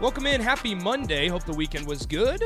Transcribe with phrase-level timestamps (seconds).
[0.00, 0.40] Welcome in.
[0.40, 1.28] Happy Monday.
[1.28, 2.42] Hope the weekend was good.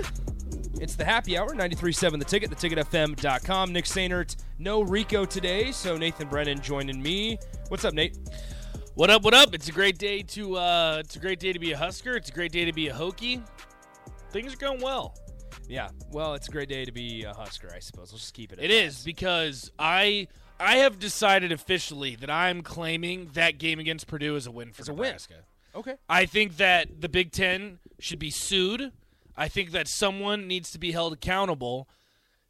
[0.81, 3.73] It's the happy hour, 93.7 The Ticket, theticketfm.com.
[3.73, 7.39] Nick Sainert, no Rico today, so Nathan Brennan joining me.
[7.69, 8.19] What's up, Nate?
[8.95, 9.23] What up?
[9.23, 9.55] What up?
[9.55, 12.17] It's a great day to uh, it's a great day to be a Husker.
[12.17, 13.43] It's a great day to be a Hokie.
[14.31, 15.17] Things are going well.
[15.69, 18.13] Yeah, well, it's a great day to be a Husker, I suppose.
[18.13, 18.59] Let's just keep it.
[18.59, 18.71] It that.
[18.71, 20.29] is because I
[20.61, 24.83] I have decided officially that I'm claiming that game against Purdue is a win for
[24.83, 25.17] It's a win.
[25.79, 25.95] Okay.
[26.09, 28.91] I think that the Big Ten should be sued.
[29.37, 31.89] I think that someone needs to be held accountable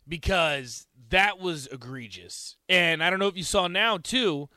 [0.08, 2.56] because that was egregious.
[2.70, 4.48] And I don't know if you saw now too.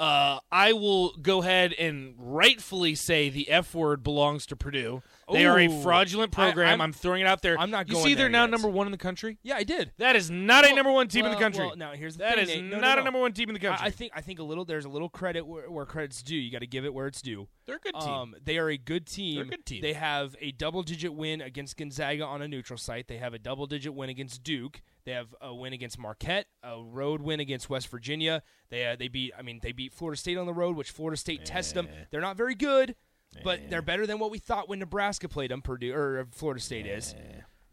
[0.00, 5.02] Uh, I will go ahead and rightfully say the F word belongs to Purdue.
[5.32, 5.82] They are a Ooh.
[5.82, 6.68] fraudulent program.
[6.68, 7.58] I'm- I'm, throwing it out there.
[7.58, 8.50] I'm not You going see, there they're now yet.
[8.50, 9.38] number one in the country.
[9.42, 9.92] Yeah, I did.
[9.98, 11.66] That is not a Well- number one team in the well- country.
[11.66, 12.64] well, now, here's the That thing, is Nate.
[12.64, 13.00] No, no, not no.
[13.02, 13.82] a number one team in the country.
[13.82, 14.64] I, I think I think a little.
[14.64, 16.36] There's a little credit where, where credit's due.
[16.36, 17.48] You got to give it where it's due.
[17.66, 18.08] they're a good team.
[18.10, 19.36] Um, they are a good team.
[19.36, 19.80] They're a good team.
[19.80, 23.08] They have a double-digit win against Gonzaga on a neutral site.
[23.08, 24.82] They have a double-digit win against Duke.
[25.06, 28.42] They have a win against Marquette, a road win against West Virginia.
[28.70, 29.32] They uh, they beat.
[29.38, 31.88] I mean, they beat Florida State on the road, which Florida State tested them.
[32.10, 32.94] They're not very good,
[33.42, 35.62] but they're better than what we thought when Nebraska played them.
[35.62, 37.14] Purdue or uh, Florida State is.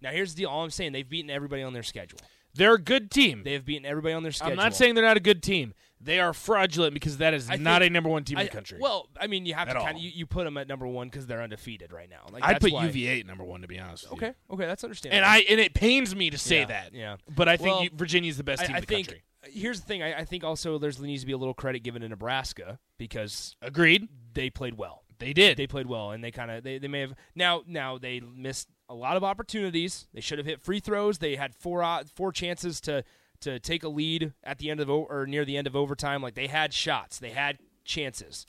[0.02, 0.50] Now here's the deal.
[0.50, 2.20] All I'm saying, they've beaten everybody on their schedule.
[2.56, 3.44] they're a good team.
[3.44, 4.54] They have beaten everybody on their schedule.
[4.54, 5.74] I'm not saying they're not a good team.
[6.04, 8.52] They are fraudulent because that is I not think- a number one team in the
[8.52, 8.80] country.
[8.82, 10.88] Well, I mean, you have At to kind of you, you put them at number
[10.88, 12.26] one because they're undefeated right now.
[12.32, 14.12] Like, I'd put why- UVA at number one to be honest.
[14.12, 15.18] Okay, okay, that's understandable.
[15.24, 16.94] and I and it pains me to say Yeah, that.
[16.96, 17.18] yeah.
[17.36, 19.24] but I think Well, Virginia's the best team I in the think country.
[19.44, 20.02] here's the thing.
[20.02, 23.56] I, I think also there's needs to be a little credit given to Nebraska because
[23.62, 24.08] Agreed.
[24.34, 25.01] they played well.
[25.22, 25.56] They did.
[25.56, 28.68] They played well, and they kind of they, they may have now now they missed
[28.90, 30.08] a lot of opportunities.
[30.14, 31.20] They should have hit free throws.
[31.20, 33.04] They had four uh, four chances to
[33.42, 36.24] to take a lead at the end of or near the end of overtime.
[36.24, 38.48] Like they had shots, they had chances.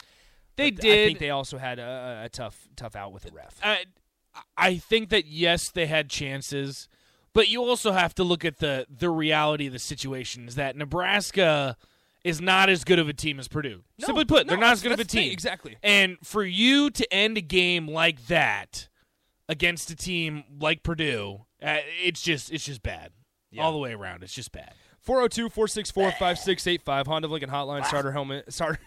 [0.56, 0.92] They But did.
[0.92, 3.58] I think they also had a, a tough tough out with the ref.
[3.62, 3.84] I,
[4.56, 6.88] I think that yes, they had chances,
[7.34, 10.48] but you also have to look at the the reality of the situation.
[10.48, 11.76] Is that Nebraska
[12.24, 13.82] is not as good of a team as Purdue.
[13.98, 15.32] No, Simply put, they're not as good of a the thing, team.
[15.32, 15.76] exactly.
[15.82, 18.88] And for you to end a game like that
[19.48, 23.10] against a team like Purdue, uh, it's just it's just bad
[23.58, 24.22] all the way around.
[24.22, 24.72] It's just bad.
[25.00, 28.78] 402 464 5685 Honda Lincoln Hotline, starter helmet, starter,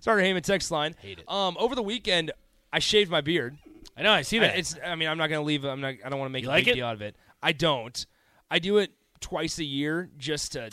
[0.00, 0.94] starter Heyman text line.
[1.00, 1.30] Hate it.
[1.30, 2.32] Um, over the weekend,
[2.72, 3.56] I shaved my beard.
[3.96, 4.12] I know.
[4.12, 4.58] I see I, that.
[4.58, 6.42] it's, I mean, I'm not going to leave, I'm not, I don't want to make
[6.42, 6.74] You a like big it?
[6.76, 7.16] deal out of it.
[7.42, 8.04] I don't.
[8.50, 8.90] I do it
[9.20, 10.70] twice a year just to,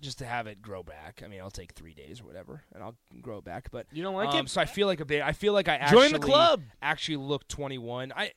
[0.00, 1.22] just to have it grow back.
[1.24, 3.70] I mean, I'll take three days or whatever, and I'll grow it back.
[3.70, 4.50] But You don't like um, it?
[4.50, 5.22] So I feel like a bit.
[5.22, 6.62] I feel like I actually Join the club.
[6.82, 8.12] Actually, look 21.
[8.14, 8.32] I.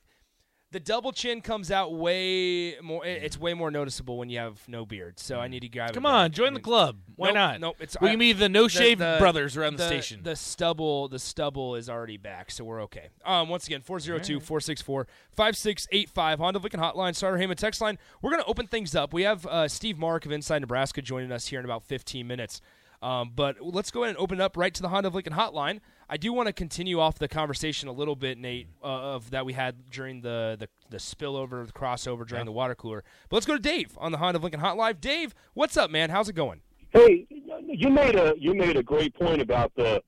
[0.72, 3.04] The double chin comes out way more.
[3.04, 5.18] It's way more noticeable when you have no beard.
[5.18, 5.90] So I need to grab.
[5.90, 6.12] it Come back.
[6.12, 6.96] on, I join the club.
[7.16, 7.60] Why Nope, not?
[7.60, 10.20] nope, it's- we I- can be the no shave brothers around the, the station.
[10.22, 13.08] The stubble, the stubble is already back, so we're okay.
[13.24, 17.98] Um, once again, 402-464-5685 Honda Lincoln Hotline, Starter Heyman text line.
[18.22, 19.12] We're gonna open things up.
[19.12, 22.60] We have uh, Steve Marik of Inside Nebraska joining us here in about 15 minutes.
[23.02, 25.32] Um, but let's go ahead and open it up right to the Honda of Lincoln
[25.32, 25.80] Hotline.
[26.08, 29.46] I do want to continue off the conversation a little bit, Nate, uh, of that
[29.46, 33.02] we had during the the, the spillover, the crossover during the water cooler.
[33.30, 35.00] But let's go to Dave on the Honda of Lincoln Hotline.
[35.00, 36.10] Dave, what's up, man?
[36.10, 36.60] How's it going?
[36.90, 37.26] Hey,
[37.66, 40.02] you made a you made a great point about the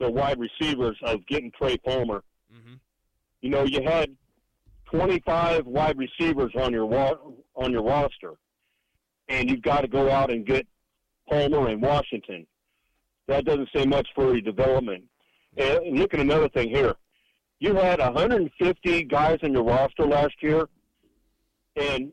[0.00, 2.22] the wide receivers of getting Trey Palmer.
[2.54, 2.78] Mhm.
[3.42, 4.16] You know, you had
[4.90, 7.18] 25 wide receivers on your wa-
[7.56, 8.34] on your roster,
[9.28, 10.66] and you've got to go out and get
[11.28, 12.46] Palmer and Washington.
[13.28, 15.04] That doesn't say much for your development.
[15.56, 16.94] And look at another thing here.
[17.58, 20.68] You had 150 guys in your roster last year,
[21.76, 22.12] and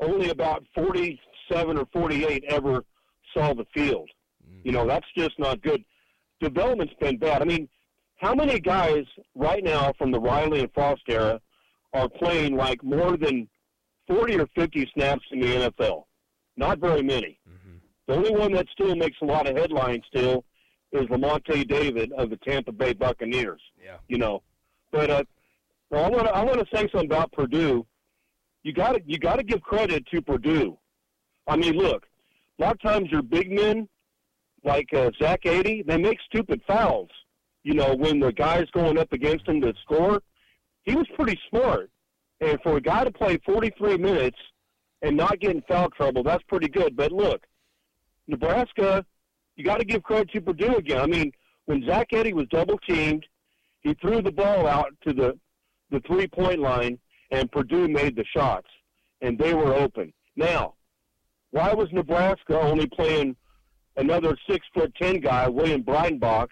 [0.00, 2.84] only about 47 or 48 ever
[3.34, 4.08] saw the field.
[4.48, 4.60] Mm.
[4.64, 5.84] You know, that's just not good.
[6.40, 7.42] Development's been bad.
[7.42, 7.68] I mean,
[8.16, 11.40] how many guys right now from the Riley and Frost era
[11.92, 13.48] are playing like more than
[14.08, 16.04] 40 or 50 snaps in the NFL?
[16.56, 17.38] Not very many.
[18.06, 20.44] The only one that still makes a lot of headlines still
[20.92, 23.60] is Lavonte David of the Tampa Bay Buccaneers.
[23.82, 23.96] Yeah.
[24.08, 24.42] You know,
[24.92, 25.24] but uh,
[25.92, 27.86] I want to I want to say something about Purdue.
[28.62, 30.78] You got to you got to give credit to Purdue.
[31.46, 32.06] I mean, look,
[32.58, 33.88] a lot of times your big men,
[34.64, 37.10] like uh, Zach Edey, they make stupid fouls.
[37.62, 40.22] You know, when the guy's going up against him to score,
[40.84, 41.90] he was pretty smart.
[42.40, 44.38] And for a guy to play 43 minutes
[45.02, 46.96] and not get in foul trouble, that's pretty good.
[46.96, 47.42] But look,
[48.28, 49.04] Nebraska,
[49.56, 51.00] you got to give credit to Purdue again.
[51.00, 51.32] I mean,
[51.66, 53.24] when Zach Edey was double teamed,
[53.80, 55.38] he threw the ball out to the
[55.90, 56.98] the three point line,
[57.30, 58.66] and Purdue made the shots,
[59.20, 60.12] and they were open.
[60.34, 60.74] Now,
[61.52, 63.36] why was Nebraska only playing
[63.96, 66.48] another six foot ten guy, William Breidenbach,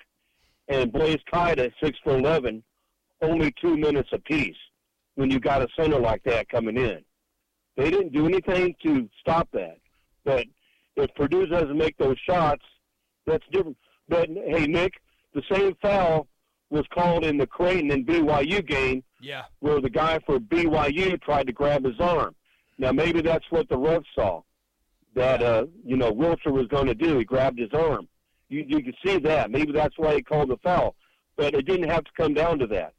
[0.68, 2.62] and Blaise Keita six foot eleven,
[3.22, 4.56] only two minutes apiece?
[5.16, 7.04] When you got a center like that coming in,
[7.76, 9.78] they didn't do anything to stop that.
[10.24, 10.46] But
[10.96, 12.62] if Purdue doesn't make those shots,
[13.26, 13.76] that's different.
[14.08, 14.94] But hey, Nick,
[15.34, 16.26] the same foul
[16.70, 19.44] was called in the Creighton and BYU game Yeah.
[19.60, 22.34] where the guy for BYU tried to grab his arm.
[22.78, 24.42] Now maybe that's what the ref saw
[25.14, 27.18] that uh, you know Wilcher was going to do.
[27.18, 28.08] He grabbed his arm.
[28.48, 29.50] You you could see that.
[29.50, 30.94] Maybe that's why he called the foul.
[31.36, 32.92] But it didn't have to come down to that.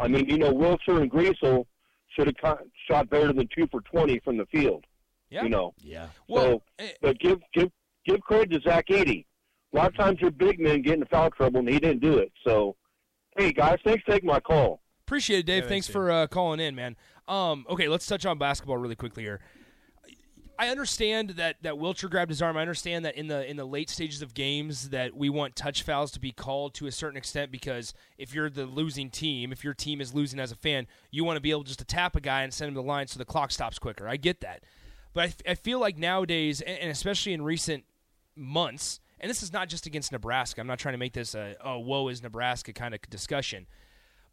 [0.00, 1.64] I mean, you know, Wilcher and Griesel
[2.08, 2.58] should have
[2.88, 4.84] shot better than two for twenty from the field.
[5.30, 5.42] Yeah.
[5.42, 5.74] You know.
[5.82, 6.08] Yeah.
[6.28, 7.70] Well, so, eh, but give give
[8.04, 9.24] give credit to Zach Edey.
[9.72, 12.18] A lot of times your big men get into foul trouble, and he didn't do
[12.18, 12.32] it.
[12.46, 12.76] So,
[13.36, 14.80] hey guys, thanks for taking my call.
[15.06, 15.64] Appreciate it, Dave.
[15.64, 16.96] Yeah, thanks thanks, for uh, calling in, man.
[17.28, 19.40] Um, okay, let's touch on basketball really quickly here.
[20.58, 22.56] I understand that that Wilcher grabbed his arm.
[22.56, 25.82] I understand that in the in the late stages of games that we want touch
[25.82, 29.62] fouls to be called to a certain extent because if you're the losing team, if
[29.62, 32.16] your team is losing as a fan, you want to be able just to tap
[32.16, 34.08] a guy and send him to the line so the clock stops quicker.
[34.08, 34.62] I get that,
[35.16, 37.84] but I, f- I feel like nowadays, and and especially in recent
[38.36, 40.60] months, and this is not just against Nebraska.
[40.60, 43.66] I'm not trying to make this a oh woe is Nebraska kind of discussion,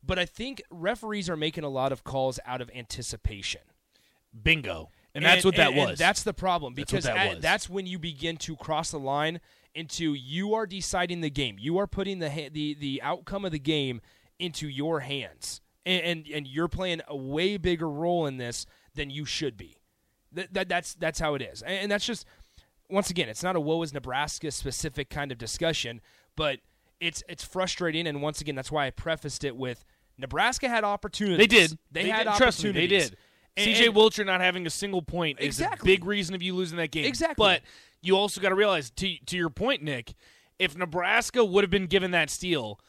[0.06, 3.62] but I think referees are making a lot of calls out of anticipation.
[4.44, 4.90] Bingo.
[5.16, 6.00] And, that's what that and- and was.
[6.00, 7.42] that's the problem That's because that at- was.
[7.44, 9.40] that's when you begin to cross the line
[9.76, 11.58] into you are deciding the game.
[11.60, 14.02] You are putting the ha- the the outcome of the game
[14.40, 18.66] into your hands, and and, and you're playing a way bigger role in this
[18.96, 19.78] than you should be.
[20.34, 22.26] That, that that's that's how it is, and, and that's just
[22.90, 26.02] once again, it's not a woe is Nebraska specific kind of discussion,
[26.36, 26.60] but
[27.00, 29.84] it's it's frustrating, and once again, that's why I prefaced it with
[30.18, 31.38] Nebraska had opportunities.
[31.40, 31.78] they did.
[31.92, 32.36] They, had did.
[32.36, 32.90] Trust me, opportunities.
[32.90, 33.18] they did.
[33.56, 35.76] And- CJ and- Wilcher not having a single point Exactly.
[35.76, 37.06] is a big reason of you losing that game.
[37.06, 37.36] Exactly.
[37.44, 37.62] But
[38.02, 40.14] you also got to realize, to to your point, Nick,
[40.60, 42.80] if Nebraska would have been given that steal,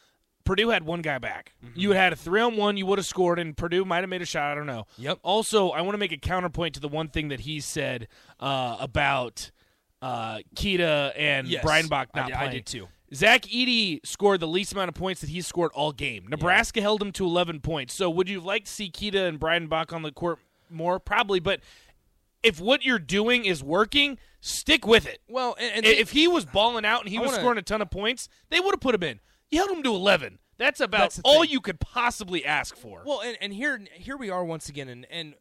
[0.45, 1.55] Purdue had one guy back.
[1.65, 1.79] Mm-hmm.
[1.81, 2.77] You had a three on one.
[2.77, 4.53] You would have scored, and Purdue might have made a shot.
[4.53, 4.87] I don't know.
[4.99, 5.19] Yep.
[5.23, 8.09] Also, I want to make a counterpoint to the one thing that he said
[8.41, 9.51] uh, about
[10.03, 11.65] uh, Keita and Yes.
[11.67, 12.51] I not I playing.
[12.53, 12.89] did too.
[13.15, 16.27] Zach Edey scored the least amount of points that he scored all game.
[16.29, 17.95] Nebraska held him to 11 points.
[17.95, 20.99] So would you like to see Keita and Breidenbach on the court more?
[20.99, 21.61] Probably, but
[22.43, 25.21] if what you're doing is working, stick with it.
[25.29, 27.59] Well, and, and I- if he was balling out and he I was wanna- scoring
[27.59, 29.21] a ton of points, they would have put him in.
[29.55, 30.41] You held him to 11.
[30.59, 31.51] That's about That's all thing.
[31.51, 33.03] you could possibly ask for.
[33.07, 35.35] Well, and, and here here we are once again, and, and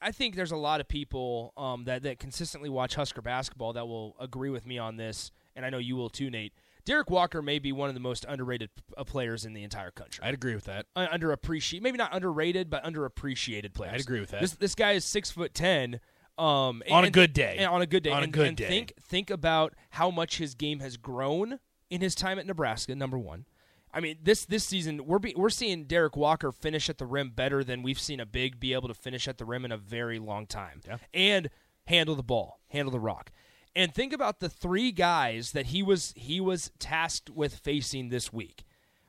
[0.00, 3.86] I think there's a lot of people um, that that consistently watch Husker basketball that
[3.86, 6.52] will agree with me on this, and I know you will too, Nate.
[6.84, 10.24] Derek Walker may be one of the most underrated uh, players in the entire country.
[10.24, 10.86] I'd agree with that.
[10.96, 13.94] Uh, underappreciated, maybe not underrated, but underappreciated players.
[13.94, 14.40] I'd agree with that.
[14.40, 16.00] This this guy is six foot ten.
[16.38, 17.56] Um, On a good day.
[17.58, 18.68] and on a good day, On a good and day.
[18.68, 21.58] Think think about how much his game has grown
[21.90, 22.94] in his time at Nebraska.
[22.94, 23.44] Number one,
[23.92, 27.30] I mean this this season we're be, we're seeing Derek Walker finish at the rim
[27.30, 29.76] better than we've seen a big be able to finish at the rim in a
[29.76, 30.98] very long time, Yeah.
[31.12, 31.50] and
[31.86, 33.30] handle the ball, handle the rock.
[33.76, 38.32] And think about the three guys that he was he was tasked with facing this
[38.32, 38.64] week.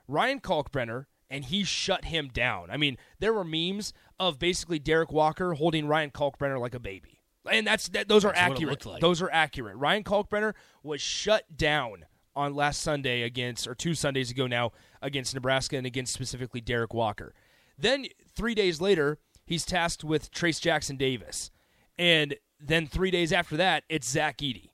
[0.08, 2.70] Ryan Kalkbrenner, and he shut him down.
[2.70, 7.22] I mean, there were memes of basically Derek Walker holding Ryan Kalkbrenner like a baby.
[7.50, 8.86] And that's that, those are That's accurate.
[8.86, 9.02] like.
[9.02, 9.76] Those are accurate.
[9.78, 14.72] Ryan Kalkbrenner was shut down on last Sunday against or two Sundays ago now
[15.02, 17.34] against Nebraska and against specifically Derek Walker.
[17.78, 21.52] Then 3 days later, he's tasked with Trayce Jackson-Davis.
[21.98, 24.70] And then 3 days after that, it's Zach Edey.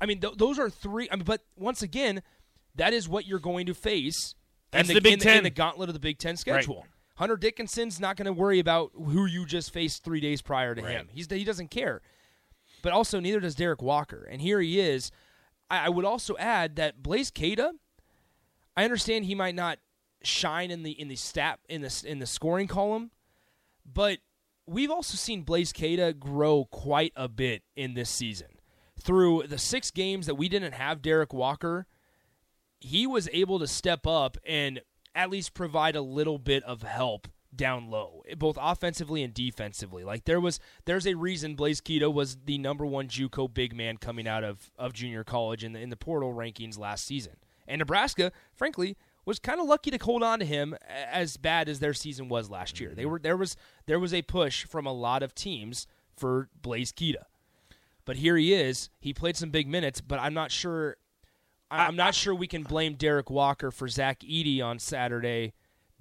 [0.00, 2.22] I mean, th- those are three I mean, but once again,
[2.74, 4.34] that is what you're going to face
[4.70, 5.42] That's in the Big in in Ten.
[5.44, 6.86] the gauntlet of the Big Ten schedule.
[7.16, 10.82] Hunter Dickinson's not going to worry about who you just faced three days prior to
[10.82, 11.08] him.
[11.10, 12.02] He's he doesn't care.
[12.82, 14.28] But also, neither does Derek Walker.
[14.30, 15.10] And here he is.
[15.70, 17.72] I, I would also add that Blaise Keita.
[18.76, 19.78] I understand he might not
[20.22, 23.10] shine in the in the stat in the in the scoring column,
[23.84, 24.18] but
[24.66, 28.48] we've also seen Blaise Keita grow quite a bit in this season.
[29.00, 31.86] Through the six games that we didn't have Derek Walker,
[32.80, 34.80] he was able to step up and
[35.14, 40.04] at least provide a little bit of help down low, both offensively and defensively.
[40.04, 43.96] Like there was, there's a reason Blaise Keita was the number one JUCO big man
[43.96, 47.34] coming out of, of junior college in the in the portal rankings last season.
[47.68, 51.80] And Nebraska, frankly, was kind of lucky to hold on to him as bad as
[51.80, 52.94] their season was last year.
[52.94, 53.10] They mm-hmm.
[53.10, 55.86] were there was there was a push from a lot of teams
[56.16, 57.24] for Blaise Keita.
[58.04, 58.88] But here he is.
[59.00, 60.96] He played some big minutes, but I'm not sure
[61.70, 65.52] I'm not sure we can blame Derek Walker for Zach Edey on Saturday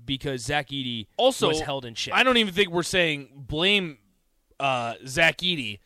[0.04, 2.14] because Zach Edey Also, was held in check.
[2.14, 3.98] I don't even think we're saying blame
[4.60, 5.80] uh, Zach Edey.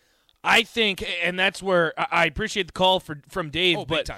[0.44, 4.10] I think, and that's where I appreciate the call for from Dave, Oh, but.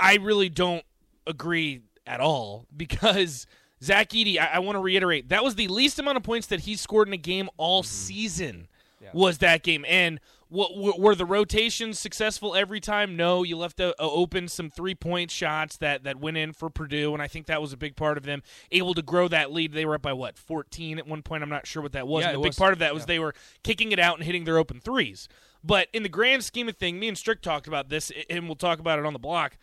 [0.00, 0.82] I, really don't
[1.26, 3.46] agree at all because
[3.84, 4.38] Zach Edey.
[4.38, 7.08] I, I want to reiterate that was the least amount of points that he scored
[7.08, 7.88] in a game all Mm-hmm.
[7.88, 8.68] season.
[9.12, 13.16] Was that game and what, were the rotations successful every time?
[13.16, 17.12] No, you left uh, open some three point shots that that went in for Purdue,
[17.12, 19.72] and I think that was a big part of them able to grow that lead.
[19.72, 21.42] They were up by what fourteen at one point.
[21.42, 22.22] I'm not sure what that was.
[22.22, 22.56] Yeah, and a big was.
[22.56, 23.06] part of that was Yeah.
[23.06, 23.34] they were
[23.64, 25.28] kicking it out and hitting their open threes.
[25.64, 28.54] But in the grand scheme of thing, me and Strick talked about this, and we'll
[28.54, 29.56] talk about it on the block.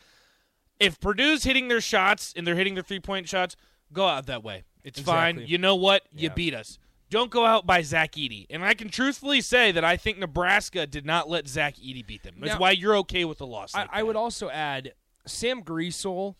[0.80, 3.56] If Purdue's hitting their shots and they're hitting their three point shots,
[3.94, 4.63] go out that way.
[4.84, 5.44] It's fine.
[5.46, 6.04] You know what?
[6.13, 6.34] You Yeah.
[6.34, 6.78] beat us.
[7.10, 8.48] Don't go out by Zach Edey.
[8.50, 12.24] And I can truthfully say that I think Nebraska did not let Zach Edey beat
[12.24, 12.36] them.
[12.40, 13.76] That's Now- why you're okay with the loss.
[13.76, 14.08] I, like I that.
[14.08, 14.94] would also add
[15.28, 16.36] Sam Griesel.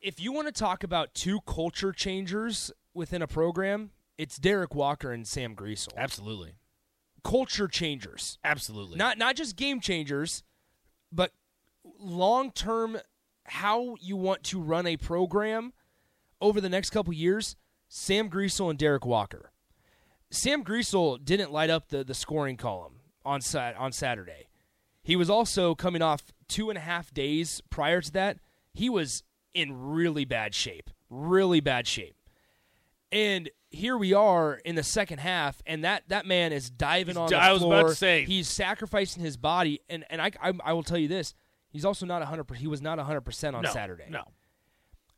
[0.00, 5.10] If you want to talk about two culture changers within a program, it's Derek Walker
[5.12, 5.96] and Sam Griesel.
[5.96, 6.52] absolutely,
[7.24, 8.38] Culture changers.
[8.44, 8.96] absolutely.
[8.98, 10.42] not not just game changers,
[11.10, 11.32] but
[11.98, 12.98] long term
[13.46, 15.72] how you want to run a program
[16.40, 17.56] over the next couple years.
[17.96, 19.52] Sam Griesel and Derek Walker.
[20.28, 24.48] Sam Griesel didn't light up the, the scoring column on sat on Saturday.
[25.04, 28.38] He was also coming off two and a half days prior to that.
[28.72, 29.22] He was
[29.54, 32.16] in really bad shape, really bad shape.
[33.12, 37.16] And here we are in the second half, and that, that man is diving He's
[37.16, 38.24] on the I was about to say.
[38.24, 41.32] he's sacrificing his body, and and I, I I will tell you this:
[41.68, 42.50] he's also not hundred.
[42.56, 44.06] He was not hundred percent on no, Saturday.
[44.10, 44.24] No,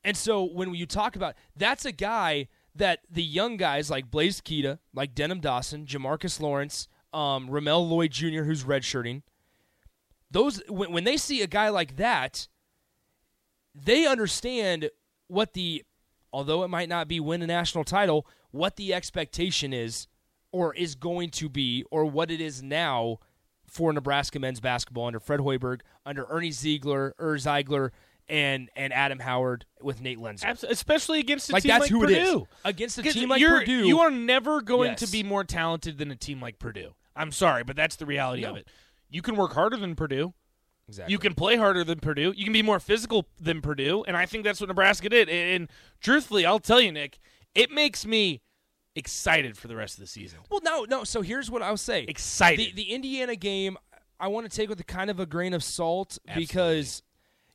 [0.05, 4.41] And so when you talk about that's a guy that the young guys like Blaise
[4.41, 9.23] Keita, like Denim Dawson, Jamarques Lawrence, um, Ramel Lloyd Jr., who's redshirting,
[10.31, 12.49] those when, when they see a guy like that,
[13.75, 14.91] they understand
[15.29, 15.85] what the
[16.33, 20.09] although it might not be win a national title, what the expectation is
[20.53, 23.19] or is going to be or what it is now
[23.67, 27.91] for Nebraska men's basketball under Fred Hoiberg, under Ernie Zeigler, Er Zeigler,
[28.29, 30.45] and and Adam Howard with Nate Loenser.
[30.45, 32.13] Abs- especially against a Like team that's like who Purdue.
[32.15, 33.87] it is against a team like Purdue.
[33.87, 35.01] You are never going Yes.
[35.01, 36.95] to be more talented than a team like Purdue.
[37.15, 38.69] I'm sorry, but that's the reality of it.
[39.09, 40.35] You can work harder than Purdue.
[40.89, 41.13] exactly.
[41.13, 42.33] You can play harder than Purdue.
[42.37, 45.29] You can be more physical than Purdue, and I think that's what Nebraska did.
[45.29, 47.19] And, and truthfully, I'll tell you, Nick,
[47.55, 48.43] it makes me
[48.95, 50.41] excited for the rest of the season.
[50.51, 51.05] Well, no, no.
[51.05, 52.69] So here's what I'll say: Excited.
[52.69, 53.77] The, the Indiana game,
[54.19, 56.43] I want to take with a kind of a grain of salt Absolutely.
[56.47, 57.03] because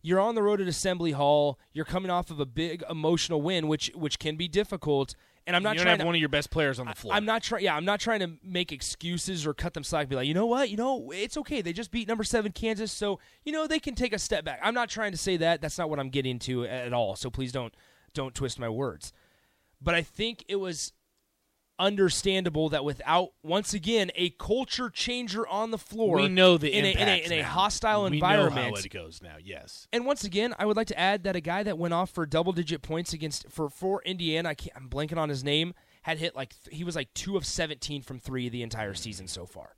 [0.02, 1.60] you're on the road at Assembly Hall.
[1.74, 5.16] You're coming off of a big emotional win, which which can be difficult.
[5.48, 6.06] And I'm not trying to you don't trying have to.
[6.06, 7.14] one of your best players on the floor.
[7.16, 7.64] I'm not trying.
[7.64, 10.08] Yeah, I'm not trying to make excuses or cut them slack.
[10.08, 10.70] Be like, you know what?
[10.70, 11.62] You know, it's okay.
[11.62, 14.60] They just beat number seven Kansas, so you know they can take a step back.
[14.64, 15.62] I'm not trying to say that.
[15.62, 17.16] That's not what I'm getting to at all.
[17.16, 17.74] So please don't
[18.14, 19.14] don't twist my words.
[19.82, 20.94] But I think it was
[21.82, 26.86] understandable that without once again a culture changer on the floor, we know the in
[26.86, 28.56] a, in a, in a hostile we environment.
[28.56, 29.36] Know how it goes now.
[29.44, 29.88] Yes.
[29.92, 32.26] And once again, I would like to add that a guy that went off for
[32.26, 35.74] double digit points against for for Indiana, I can't, I'm blanking on his name,
[36.04, 39.46] had hit like he was like two of 17 from three the entire season so
[39.46, 39.76] far.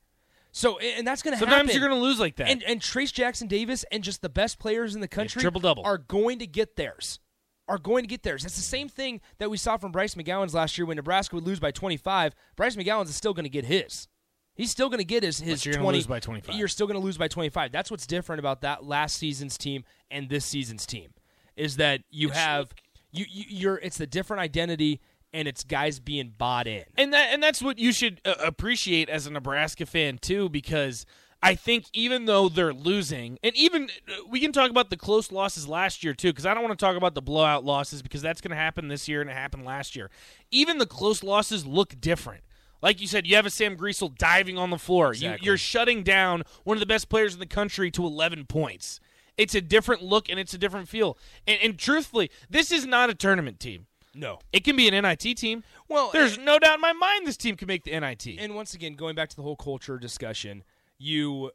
[0.52, 1.52] So and that's going to happen.
[1.52, 2.50] Sometimes you're going to lose like that.
[2.50, 5.84] and and Trace Jackson Davis and just the best players in the country triple-double.
[5.84, 7.20] are going to get theirs.
[7.68, 8.44] Are going to get theirs.
[8.44, 11.46] That's the same thing that we saw from Bryce McGowens last year when Nebraska would
[11.46, 12.36] lose by 25.
[12.58, 14.08] Bryce McGowens is still going to get his.
[14.56, 16.56] He's still going to get his his But you're gonna 20 lose by 25.
[16.56, 17.72] You're still going to lose by 25.
[17.72, 21.14] That's what's different about that last season's team and this season's team
[21.56, 22.74] is that you have
[23.12, 25.00] you, you you're it's a different identity
[25.32, 26.84] and it's guys being bought in.
[26.98, 31.06] and that and that's what you should uh, appreciate as a Nebraska fan too, because
[31.44, 35.30] I think even though they're losing, and even uh, we can talk about the close
[35.30, 38.22] losses last year too, because I don't want to talk about the blowout losses because
[38.22, 40.10] that's going to happen this year and it happened last year.
[40.52, 42.44] Even the close losses look different.
[42.82, 45.10] Like you said, you have a Sam Griesel diving on the floor.
[45.10, 45.46] Exactly.
[45.46, 49.02] You, you're shutting down one of the best players in the country to 11 points.
[49.38, 51.18] It's a different look and it's a different feel.
[51.46, 53.88] And, and truthfully, this is not a tournament team.
[54.16, 54.40] No.
[54.52, 55.64] It can be an NIT team.
[55.90, 58.28] Well, There's no doubt in my mind this team can make the NIT.
[58.40, 60.64] And once again, going back to the whole culture discussion,
[60.98, 61.52] you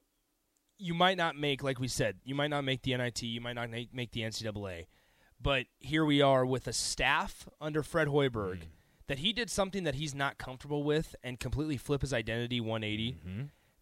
[0.80, 3.54] you might not make, like we said, you might not make the NIT, you might
[3.54, 4.87] not make, the NCAA,
[5.42, 8.61] but here we are with a staff under Fred Hoiberg
[9.09, 13.16] that he did something that he's not comfortable with and completely flip his identity 180.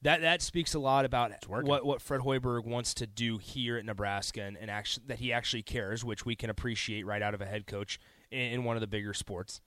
[0.03, 1.33] That that speaks a lot about
[1.65, 5.33] what what Fred Hoiberg wants to do here at Nebraska and, and actually that he
[5.33, 7.99] actually cares, which we can appreciate right out of a head coach
[8.31, 9.61] in, in one of the bigger sports.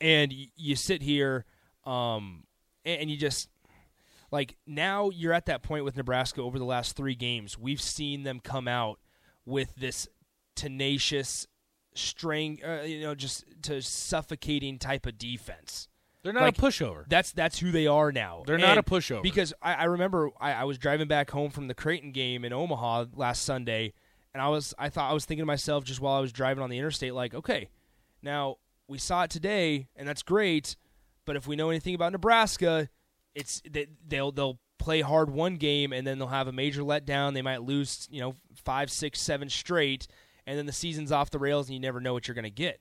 [0.00, 1.44] And y- you sit here,
[1.84, 2.44] um,
[2.84, 3.48] and, and you just
[4.30, 7.58] like now you're at that point with Nebraska over the last three games.
[7.58, 8.98] We've seen them come out
[9.44, 10.08] with this
[10.54, 11.46] tenacious,
[11.94, 15.88] string, uh, you know, just to suffocating type of defense.
[16.22, 17.04] They're not Like, a pushover.
[17.08, 18.42] That's that's who they are now.
[18.46, 19.22] They're not a pushover.
[19.22, 22.52] because I, I remember I, I was driving back home from the Creighton game in
[22.52, 23.92] Omaha last Sunday,
[24.34, 26.64] and I was I thought I was thinking to myself just while I was driving
[26.64, 27.68] on the interstate, like, okay,
[28.22, 28.56] now
[28.88, 30.74] we saw it today, and that's great,
[31.26, 32.88] but if we know anything about Nebraska,
[33.36, 37.34] it's they, they'll they'll play hard one game and then they'll have a major letdown.
[37.34, 40.08] They might lose, you know, five, six, seven straight,
[40.46, 42.50] and then the season's off the rails, and you never know what you're going to
[42.50, 42.80] get.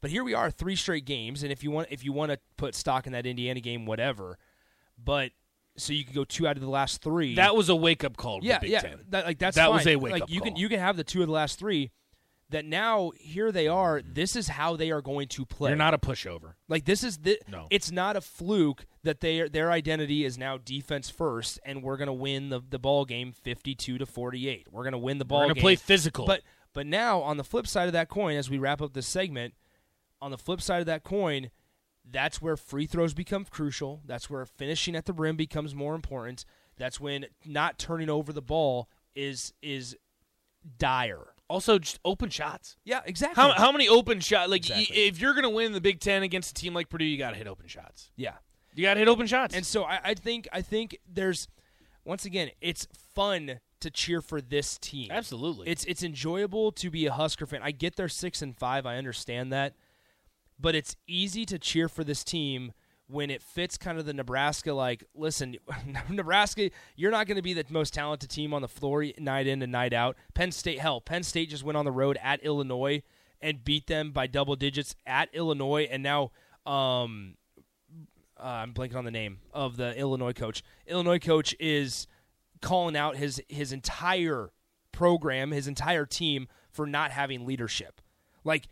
[0.00, 2.38] But here we are, three straight games, and if you want if you want to
[2.56, 4.38] put stock in that Indiana game, whatever.
[5.02, 5.32] But
[5.76, 7.34] so you could go two out of the last three.
[7.36, 8.40] that was a wake up call.
[8.42, 8.82] Yeah, yeah.
[9.08, 11.22] That, like that's That was a wake-up like, you can you can have the two
[11.22, 11.90] of the last three.
[12.54, 14.00] That now here they are.
[14.00, 15.70] This is how they are going to play.
[15.70, 16.54] They're not a pushover.
[16.68, 17.66] Like this is the No.
[17.68, 22.06] it's not a fluke that they their identity is now defense first and we're going
[22.06, 24.68] to win the the ball game 52 to 48.
[24.70, 26.26] We're going to win the ball We're gonna play physical.
[26.26, 26.42] But
[26.72, 29.54] but now on the flip side of that coin as we wrap up this segment,
[30.22, 31.50] on the flip side of that coin,
[32.08, 34.00] that's where free throws become crucial.
[34.06, 36.44] That's where finishing at the rim becomes more important.
[36.76, 39.96] That's when not turning over the ball is is
[40.78, 41.33] dire.
[41.48, 42.76] Also, just open shots.
[42.84, 43.40] Yeah, exactly.
[43.42, 44.50] How, how many open shots?
[44.50, 47.04] Like, y- if you're going to win the Big Ten against a team like Purdue,
[47.04, 48.10] you got to hit open shots.
[48.16, 48.34] yeah.
[48.76, 49.54] You got to hit open shots.
[49.54, 51.46] And so I, I think I think there's
[52.04, 55.12] once again it's fun to cheer for this team.
[55.12, 55.68] Absolutely.
[55.68, 57.60] It's it's enjoyable to be a Husker fan.
[57.62, 58.84] I get they're six and five.
[58.84, 59.74] I understand that,
[60.58, 62.72] but it's easy to cheer for this team
[63.06, 64.72] when it fits kind of the Nebraska.
[64.72, 65.56] Like, listen,
[66.08, 69.62] Nebraska, you're not going to be the most talented team on the floor night in
[69.62, 70.16] and night out.
[70.34, 73.02] Penn State, hell, Penn State just went on the road at Illinois
[73.40, 76.30] and beat them by double digits at Illinois, and now.
[76.66, 77.36] Um,
[78.36, 80.62] uh, I'm blanking on the name of the Illinois coach.
[80.86, 82.08] Illinois coach is
[82.60, 84.50] calling out his his entire
[84.92, 88.00] program, his entire team for not having leadership.
[88.42, 88.68] Like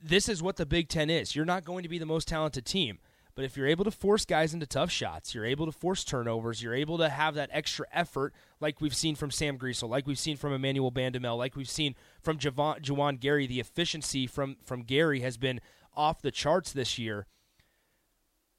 [0.00, 1.34] this is what the Big 10 is.
[1.34, 2.98] You're not going to be the most talented team,
[3.38, 6.60] but if you're able to force guys into tough shots, you're able to force turnovers,
[6.60, 10.18] you're able to have that extra effort like we've seen from Sam Griesel, like we've
[10.18, 14.82] seen from Emmanuel Bandoumel, like we've seen from Javon, Juwan Gary, the efficiency from from
[14.82, 15.60] Gary has been
[15.94, 17.28] off the charts this year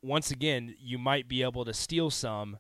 [0.02, 2.58] once again, you might be able to steal some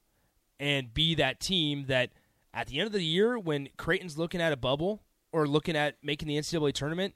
[0.59, 2.11] and be that team that
[2.53, 5.95] at the end of the year, when Creighton's looking at a bubble or looking at
[6.03, 7.15] making the NCAA tournament,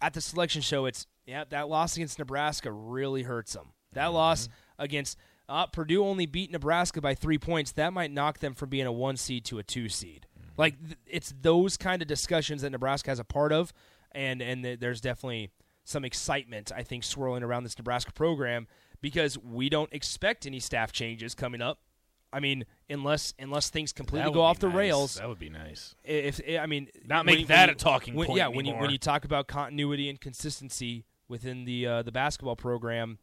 [0.00, 3.72] at the selection show, it's, yeah, that loss against Nebraska really hurts them.
[3.92, 4.48] That loss
[4.78, 7.72] against uh, Purdue only beat Nebraska by three points.
[7.72, 10.26] That might knock them from being a one seed to a two seed.
[10.56, 13.72] Like, th- it's those kind of discussions that Nebraska has a part of,
[14.12, 15.50] and, and th- there's definitely
[15.84, 18.66] some excitement, I think, swirling around this Nebraska program
[19.00, 21.78] because we don't expect any staff changes coming up.
[22.30, 24.76] I mean, unless unless things completely go off the nice.
[24.76, 25.14] rails.
[25.14, 25.94] That would be nice.
[26.04, 28.66] If I mean, Not when- make when that you- a talking when- point Yeah, when
[28.66, 33.18] you when you talk about continuity and consistency within the uh, the basketball program,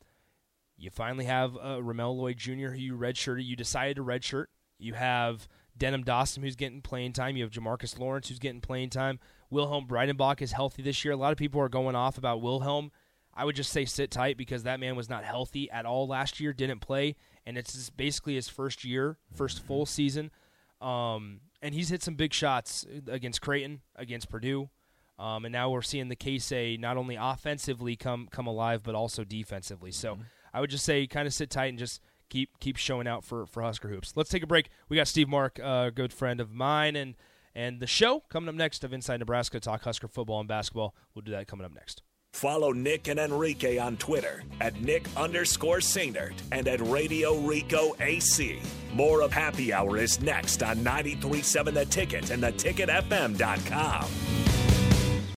[0.78, 2.70] you finally have uh, Ramel Lloyd Jr.
[2.70, 3.46] who you redshirted.
[3.46, 4.46] You decided to redshirt.
[4.78, 7.38] You have Denim Dawson who's getting playing time.
[7.38, 9.20] You have Jamarques Lawrence who's getting playing time.
[9.50, 11.14] Wilhelm Breidenbach is healthy this year.
[11.14, 12.92] A lot of people are going off about Wilhelm.
[13.34, 16.40] I would just say sit tight because that man was not healthy at all last
[16.40, 16.54] year.
[16.54, 20.32] Didn't play, and it's basically his first year, first full season.
[20.80, 24.70] Um, and he's hit some big shots against Creighton, against Purdue,
[25.18, 28.96] um, and now we're seeing the case a not only offensively come come alive, but
[28.96, 29.92] also defensively.
[29.92, 30.18] So
[30.56, 33.46] I would just say kind of sit tight and just keep keep showing out for
[33.46, 34.13] for Husker hoops.
[34.15, 34.70] Let's take a break.
[34.88, 37.15] We got Steve Marik, uh, a good friend of mine, and
[37.54, 40.96] and the show coming up next of Inside Nebraska talk Husker football and basketball.
[41.13, 42.02] We'll do that coming up next.
[42.34, 48.60] Follow Nick and Enrique on Twitter at Nick underscore Sainert and at Radio Rico AC.
[48.94, 54.55] More of Happy Hour is next on 93.7 The Ticket and theticketfm.com.